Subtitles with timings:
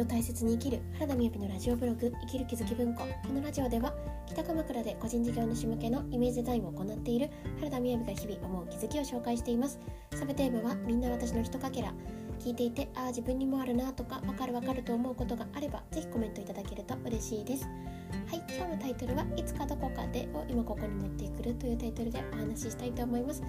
[0.00, 3.02] を大切に生きる原田美由のラジオブログ生きる気づき文庫。
[3.02, 3.94] このラジオでは
[4.26, 9.78] 北鎌倉で個人事業主向けのイメージデザインを行っている原田美由が日々思う気づきを紹介しています。
[10.14, 11.92] サブテーマはみんな私のひとかけら。
[12.40, 17.64] 聞いていてああ自分にもあるなとかわかるわかると思うことがあればぜひコメントいただけると嬉しいです。
[17.64, 23.42] はい今日のタイトルはいつかどこかでを今ここに持ってくるというタイトルでお話ししたいと思います。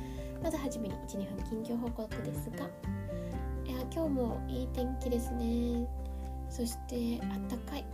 [0.43, 2.69] まずはじめに12分近況報告ですが。
[3.65, 6.04] いや今日もいい天気ですね。
[6.49, 7.85] そしてあったかい。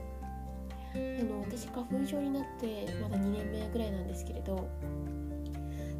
[0.93, 4.67] あの私花粉症になってまだ2年目ぐらいなんですけれど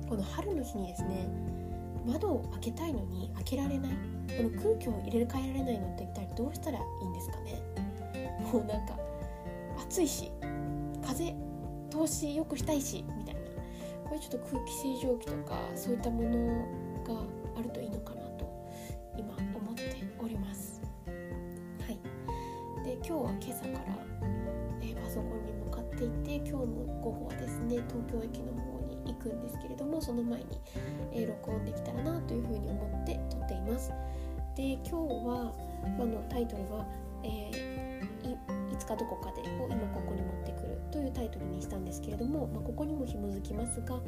[0.09, 1.29] この春の日にですね
[2.05, 3.91] 窓を開けたいのに開けられない。
[4.37, 7.61] この空気を入れ替えられないのって一体どうしたらいいんですかね。
[8.51, 8.97] もうなんか
[9.83, 10.31] 暑いし
[11.05, 11.33] 風
[11.89, 13.41] 通しよくしたいしみたいな。
[14.09, 16.65] これちょっと空気清浄機とかそういったもの
[17.05, 17.21] が
[17.57, 18.20] あるといいのかな。
[23.03, 23.97] 今日は今朝から、
[24.83, 26.65] え、パソコンに向かっていて今日の
[27.01, 30.45] 午後はですね東京駅の方に行くんですけれどもその前に、
[31.11, 33.91] え、録音できたらなというふうに思って撮っています。
[34.55, 34.91] で今日
[35.25, 36.85] は、あのタイトルは、
[37.23, 43.99] えー、いつかどこかでを今ここに持ってくるというタイトルにしたんですけれども、まあ、ここにも紐づきますが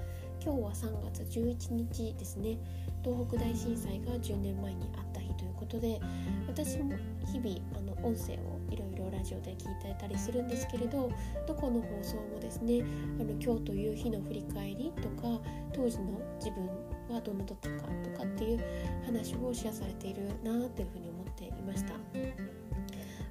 [0.44, 2.58] 今日は3月11日ですね。
[3.03, 5.19] 東北大震災が10年前にあった
[5.64, 6.00] ことで
[6.47, 6.94] 私も
[7.31, 11.09] 日々あの音声をいろいろラジオで聞いてたりするんですけれど
[11.47, 12.83] どこの放送もですね
[13.20, 15.39] あの今日という日の振り返りとか
[15.73, 16.67] 当時の自分
[17.14, 18.59] はどんなだったかとかっていう
[19.05, 21.94] 話をシェアされているなというふうに思っていました。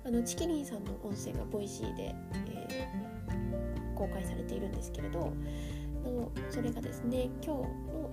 [0.05, 2.13] あのちきりんさんの音声が Voicy で、
[2.49, 5.33] えー、公開されているんですけれど
[6.05, 8.11] のそれがですね今日の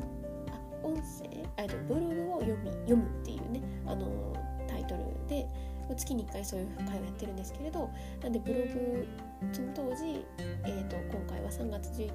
[0.90, 4.34] 音声あブログを読み読むっていうねあの
[4.68, 5.48] タイトルで
[5.96, 7.90] 月に1回そういう会をやってるんですけれど
[8.22, 9.08] なんでブログ
[9.52, 10.26] その当時、
[10.66, 12.10] えーと、今回は3月11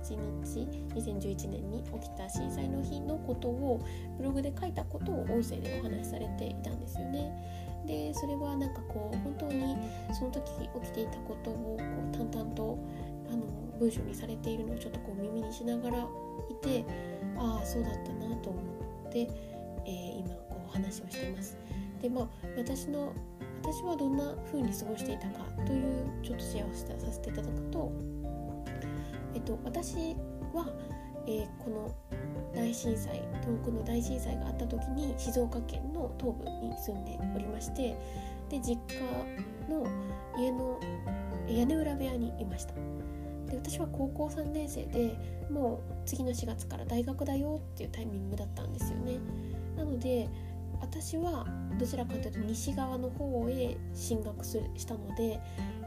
[0.45, 0.61] 日
[0.95, 3.81] 2011年に起きた震災の日のことを
[4.19, 7.33] ブログで書いたことを音声でお話しされていたんですよね。
[7.87, 9.77] でそれはなんかこう本当に
[10.13, 10.45] その時
[10.83, 12.79] 起きていたことをこう淡々と
[13.31, 13.43] あの
[13.79, 16.85] 文章にされているのをちょっとこう耳にしながらいて
[17.37, 18.61] ああそうだったなと思
[19.09, 19.21] って、
[19.87, 21.57] えー、今こう話をしてます。
[22.01, 23.13] でまあ私の
[23.63, 27.91] 私はどんな風に過ごしていたかというちょっとシェアをさせていただくと、
[29.35, 30.15] えっと、私
[30.53, 30.69] は、
[31.27, 31.95] えー、この
[32.55, 37.97] 大震災東北の大震災があった時に静岡県の東部に住んでおりまして
[38.51, 39.01] で実家
[39.69, 39.87] の
[40.39, 40.79] 家の
[41.49, 42.75] 屋根裏部屋にいました
[43.47, 45.17] で私は高校3年生で
[45.51, 49.19] もう次の4月から大学だよっていうタイミングだったんですよね。
[49.77, 50.29] なので
[50.81, 51.47] 私は
[51.79, 55.41] どちらかというと西側の方へ進学するしたので、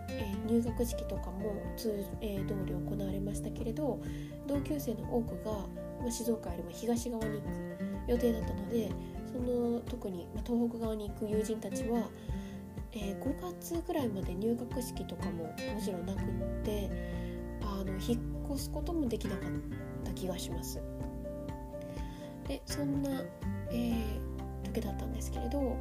[0.09, 3.99] えー、入学式とかも通,、えー、通り行われましたけれど
[4.47, 8.89] 同級生の多くが、まあ、静岡よりも東側に行く予定だったので
[9.31, 12.09] その特に、まあ、東北側に行く友人たちは、
[12.93, 16.23] えー、5月ぐらいまで入学式とかももちろんなくっ
[16.63, 16.89] て
[17.87, 19.49] の引っ越すこともできなかっ
[20.03, 20.81] た気がします。
[22.47, 23.09] でそんな、
[23.71, 24.27] えー
[24.79, 25.75] けだったんですけれど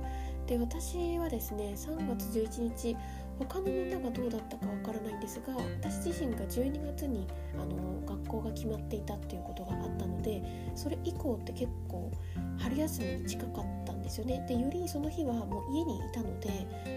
[0.46, 2.96] で私はですね3月11日
[3.38, 10.42] 他のみんながどうだったかわからないんですが私自身が12月にあの学校が決まっていたっていうことがあったので
[10.74, 12.10] それ以降って結構
[12.58, 14.44] 春休みに近かったんですよね。
[14.48, 16.48] でよりその日はもう家にいたので、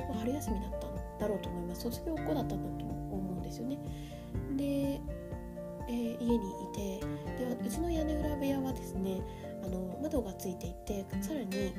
[0.08, 1.82] まあ、春休みだったんだろうと思います。
[1.82, 3.78] 卒業後だったんだと思うんですよね。
[4.60, 5.00] で、
[5.88, 6.40] えー、家にい
[6.76, 7.00] て
[7.38, 9.22] でうちの屋根裏部屋はですね
[9.64, 11.74] あの窓がついていてさらに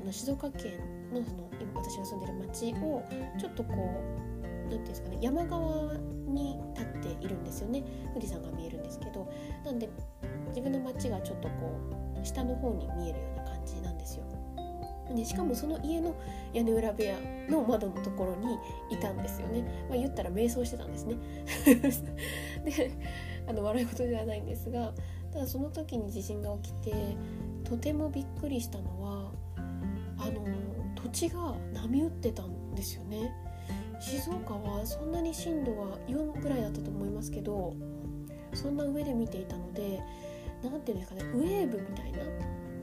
[0.00, 0.72] あの静岡県
[1.12, 3.02] のその今私が住んでる町を
[3.38, 5.94] ちょっとこう何ていうんですかね山側
[6.26, 7.84] に立っているんですよね
[8.14, 9.30] 富士山が見えるんですけど
[9.64, 9.90] なんで
[10.48, 11.78] 自分の町がちょっとこ
[12.22, 13.91] う下の方に見えるような感じなんです。
[15.14, 16.14] でしかもその家の
[16.52, 17.16] 屋根裏部屋
[17.48, 18.58] の窓のところに
[18.90, 21.16] いたんですよね、まあ、言ったら瞑想してたんですね。
[22.64, 22.90] で
[23.46, 24.92] あの笑い事ではないんですが
[25.32, 27.16] ただその時に地震が起きて
[27.64, 29.32] とてもびっくりしたのは
[30.18, 30.44] あの
[30.94, 33.32] 土地が波打ってたんですよね。
[34.02, 37.72] 静岡はそんなに震度は4ぐらいだったと思いますけど
[38.52, 40.00] そんな上で見ていたので
[40.62, 42.18] 何ていうんですかねウェーブみたいな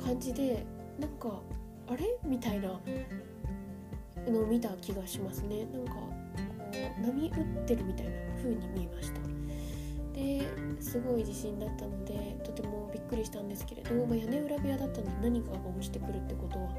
[0.02, 0.66] 感じで
[0.98, 1.42] なんか
[1.89, 2.06] あれ？
[2.24, 2.80] みたいな
[4.27, 5.65] のを見た気がしますね。
[5.74, 6.01] なんかこ
[6.71, 9.19] う波打ってるみたいな風に見えました。
[10.13, 16.69] ですごい地震だったのでとてもびっくりしたんですけれど、まあ、屋根裏部屋だったので何かが落ちてくるってことは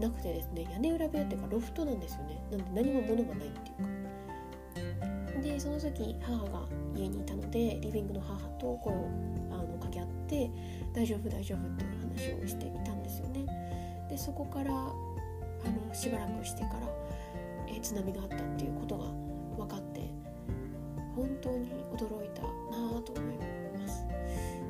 [0.00, 0.66] なくてですね。
[0.72, 2.42] 屋根裏部屋っていうかロフトなんですよね。
[2.50, 5.42] なんで何も物がないっていうか。
[5.42, 6.66] でその時母が
[6.96, 9.08] 家にいたのでリビングの母と声を
[9.50, 10.50] あの掛け合って
[10.92, 13.46] 大丈夫大丈夫っていう話をしていたんですよね。
[14.10, 16.88] でそこからあのしばらくしてから、
[17.68, 19.04] えー、津波があったっていうことが
[19.56, 20.00] 分かって
[21.14, 23.36] 本当に驚いたなぁと思い
[23.78, 24.04] ます。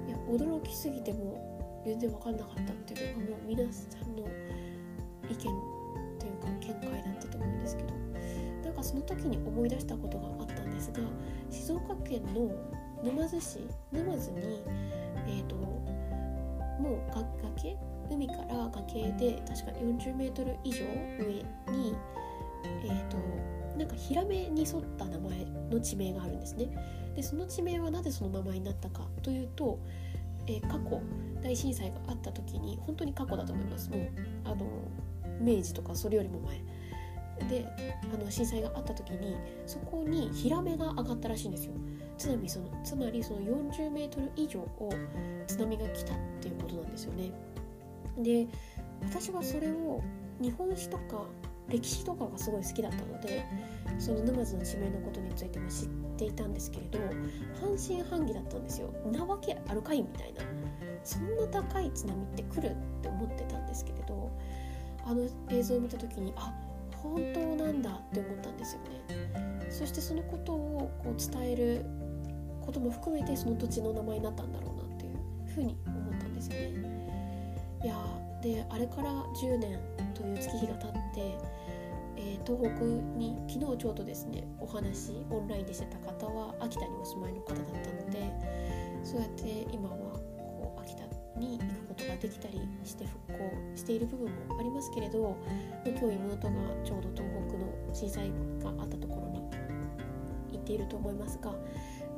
[0.06, 4.26] いや驚きすぎても全然分かんなかったっていうのがもう皆さんの
[5.28, 5.38] 意見
[6.18, 7.94] というか見解だったと思うんですけど
[8.64, 10.98] なんかその時に思い出したことがあったんですが
[11.50, 12.50] 静岡県の
[13.02, 14.62] 沼津市沼津に
[15.26, 17.76] えっ、ー、ともう崖
[18.10, 20.84] 海から崖で確か40メートル以上
[21.18, 21.94] 上に
[22.84, 23.16] えっ、ー、と
[23.78, 26.68] なんかヒラメに沿った名前の地名があるんですね。
[27.14, 29.78] でその地名はなぜその名前になったかというと、
[30.46, 31.00] えー、過去
[31.42, 33.90] 大震災があった時に本当に過去だと思います。
[33.90, 34.08] もう
[34.44, 34.66] あの
[35.40, 36.60] 明治とかそれよりも前。
[37.48, 37.66] で
[38.12, 39.34] あの震災があった時に
[39.66, 41.72] そこにヒラメが上がったらしいんですよ。
[42.18, 44.92] 津波そのつまりその40メートル以上を
[45.46, 47.32] 津波が来たっていうことなんですよね。
[48.22, 48.46] で
[49.02, 50.02] 私はそれを
[50.40, 51.24] 日本史とか
[51.68, 53.44] 歴史とかがすごい好きだったので
[53.98, 55.88] その沼津の地名のことについても知っ
[56.18, 56.98] ていたんですけれど
[57.60, 58.92] 半信半疑だったんですよ。
[59.12, 60.42] なわけあるかいみたいな。
[61.04, 64.30] そんな高い津波って来るって思ってたんですけれど
[65.04, 66.52] あの映像を見た時にあ
[66.92, 69.70] 本当なんだって思ったんですよね。
[69.70, 71.86] そしてそのことをこう伝える
[72.60, 75.16] ことも含めてその土地の名前になったんだろうなっていう
[75.54, 75.76] ふうに
[78.42, 79.78] であれから10年
[80.14, 81.38] という月日が経って、
[82.16, 82.84] えー、東北
[83.18, 88.32] に昨日ちょうどですねお話オンラインでしてた方は秋田にお住まいの方だったので
[89.04, 91.02] そうやって今はこう秋田
[91.38, 95.36] に行くことができたりして復興している部分もありますけれど
[95.84, 96.54] 今日妹が
[96.84, 98.30] ちょうど東北の震災
[98.62, 99.40] があったところに
[100.52, 101.58] 行っていると思いますがやっ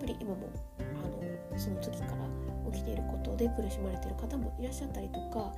[0.00, 1.21] ぱり今もあの
[1.56, 5.52] その時から起きていることで苦しまれている方もいらっしゃったりとか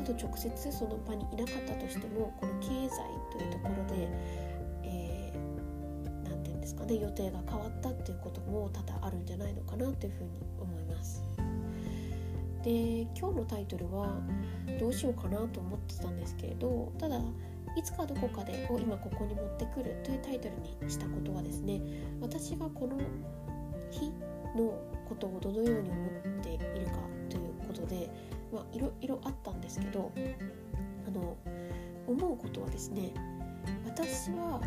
[0.00, 2.96] あと直接その場にいなかったとしてもこの経済
[3.32, 4.08] というところで
[4.82, 10.30] 何、えー、て言うんですかね予定が変わったっていうことも多々あるんじゃないのかなというふうに
[10.60, 11.24] 思います。
[12.62, 14.20] で今日のタイトルは
[14.78, 17.18] どうしようかなと思ってたんですけれどただ
[17.76, 20.54] いつかどこかでを今ここに持ってくるというタイトル
[20.84, 21.80] にしたことはですね
[22.20, 22.98] 私がこの
[23.90, 24.10] 日
[24.56, 24.78] の
[25.12, 26.10] ことをどのように思っ
[26.42, 26.92] ているか
[27.28, 28.10] ということで、
[28.52, 30.10] まあ、いろいろあったんですけど
[31.06, 31.36] あの
[32.06, 33.12] 思うことはですね
[33.84, 34.60] 私は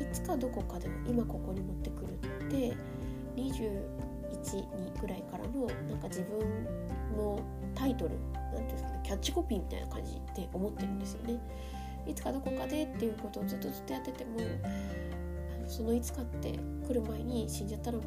[0.00, 2.76] いつかどこかで今ここに持ってくるって
[3.36, 6.38] 212ぐらいからのなんか自分
[7.16, 7.40] の
[7.74, 8.14] タイトル
[8.52, 11.40] 何ていうんですかねキャッチコピーみたいな感じで思ってるんですよね。
[12.06, 14.38] いつかどこかでっていうことをずっとずっとやってても
[15.58, 16.52] あのそのいつかって
[16.86, 17.98] 来る前に死んじゃったら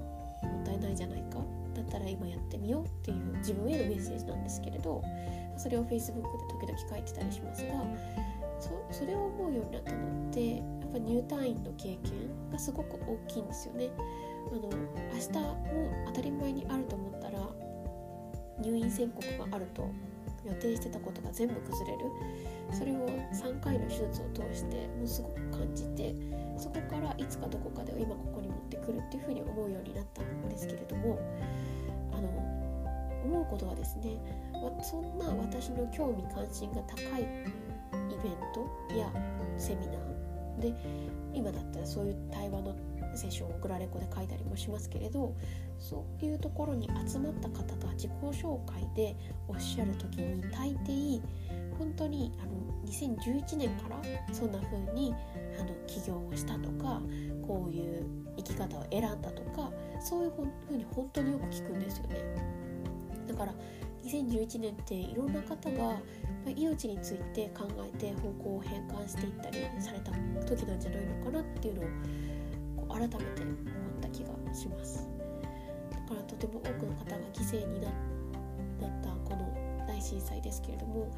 [0.47, 1.39] もったいないじゃないか
[1.73, 5.03] だったら今やってみようっていう自分へのメッセージなんですけれど
[5.57, 7.73] それを Facebook で時々書いてたりしますが
[8.91, 13.89] それを思うようになったのってやっぱ入退院の経験がすごく大きいんですよね。
[14.51, 17.39] あの明日も当たり前にあると思ったら
[18.59, 19.87] 入院宣告があると
[20.45, 22.05] 予定してたことが全部崩れる
[22.71, 26.15] それを3回の手術を通してもうすごく感じて
[26.57, 31.19] そこからいつかどこかで今ここにってくるっていうふうに思うようになったんですけれども
[32.13, 32.29] あの
[33.25, 34.17] 思うことはですね
[34.83, 37.25] そんな私の興味関心が高いイ
[38.21, 39.11] ベントや
[39.57, 40.73] セミナーで
[41.33, 42.75] 今だったらそういう対話の
[43.15, 45.35] セッションをグラレコで書いたりもしますけれど
[45.79, 49.15] そういうところに集まった方が自己紹介で
[49.47, 51.21] おっしゃる時に大抵
[51.77, 55.15] 本当にあの2011年からそんな風に
[55.59, 57.01] あの起業をしたとか
[57.45, 58.05] こういう
[58.37, 60.31] 生き方を選んだとかそういう
[60.67, 62.17] 風に本当によく聞くんですよね。
[63.27, 63.53] だから
[64.03, 65.99] 2011年っていろんな方が
[66.55, 70.11] 命について考えて方向を変換していったりされた
[70.47, 71.85] 時なんじゃないのかなっていうのを
[72.87, 73.25] こう改めて思っ
[74.01, 75.07] た気がします
[75.91, 77.91] だからとても多くの方が犠牲になっ
[79.03, 81.11] たこの大震災ですけれども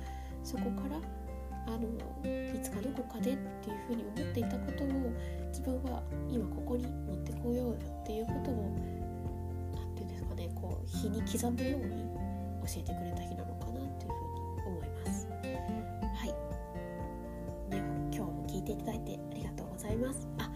[0.44, 1.00] そこから
[1.68, 1.88] あの
[2.56, 4.88] いつかどこかでっていうふうに思っていたことを
[5.50, 8.72] 自分は今ここに持ってこようよっていうことを
[9.74, 12.04] 何て言うんですかねこう日に刻むように
[12.66, 15.28] 教えてくれた日なのかなというふうに思います。
[15.28, 16.28] はい
[17.70, 20.28] では今日も聞いていただいてありがとうございます。
[20.38, 20.52] あ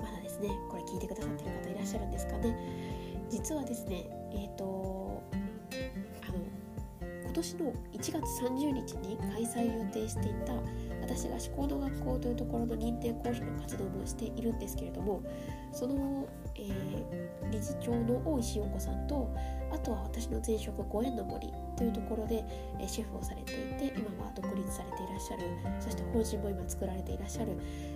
[0.00, 2.56] まだですねこれ聞いてくださってる方いらっしゃるんですかね。
[3.30, 5.22] 実はですねえっ、ー、と
[7.36, 10.54] 年の1月30日に開催予定していた
[11.02, 15.22] 私が至高の学校というところの認定講師の活動もしているんですけれども
[15.72, 19.34] その、えー、理事長の大石陽子さんと
[19.70, 22.44] あとは私の前職ご縁の森というところで、
[22.80, 25.42] え、シェフをされていて今は独立されていらっしゃる
[25.80, 27.52] そして本心も今作られていらっしゃる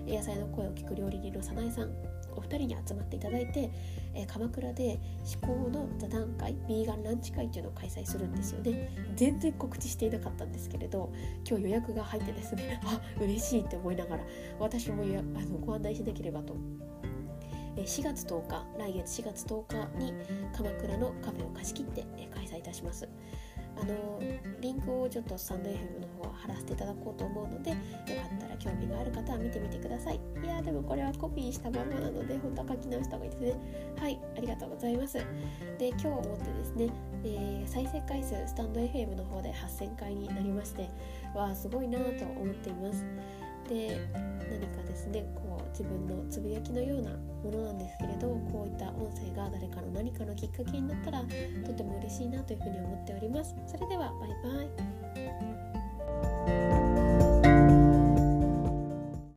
[0.07, 1.91] 野菜の声を聞く料理人の早苗さん
[2.37, 3.71] お二人に集まっていただいて、
[4.15, 5.01] え、鎌倉で
[5.43, 8.91] 思考の座談会ビーガンランチ会っていうのを開催するんですよね。
[9.17, 11.13] 全然告知していなかったんですけれど
[11.49, 14.25] 今日予約が入ってですね あ嬉しいって思いながら
[14.59, 16.55] 私もあのご案内しなければと。
[17.77, 20.13] 4月10日来月4月10日に
[20.55, 23.09] 鎌倉のカフェを貸し切って開催いたします。
[23.81, 24.21] あの
[24.61, 27.83] リンクをちょっとスタンド FM の方は貼らせていただこうと思うのでよか
[28.37, 30.21] ったら興味がある方は見てみてください。
[30.45, 33.95] いやでもこれはコピーしたままなので本当は書き直した方がいいですね。
[33.99, 35.15] はいありがとうございます。
[35.79, 36.91] で今日思ってですね、
[37.25, 40.91] えー、再生回数スタンド FM の方で8000回になりまして
[41.35, 43.05] わあすごいなと思っています。
[43.71, 44.01] で
[44.51, 51.23] 何かですねこう自分のつぶやきのようなものなんですけれどこういった音声が誰かの何かのきっかけになったら
[51.65, 53.55] とても嬉しいなというふうに思っております。
[53.69, 55.70] それではバイバイ。